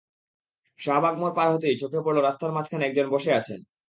[0.79, 3.59] শাহবাগ মোড় পার হতেই চোখে পড়ল রাস্তার মাঝখানে একজন বসে আছেন।